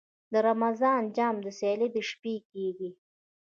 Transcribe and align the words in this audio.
د 0.31 0.33
رمضان 0.47 1.01
جام 1.15 1.35
سیالۍ 1.57 1.89
د 1.95 1.97
شپې 2.09 2.33
کیږي. 2.51 2.89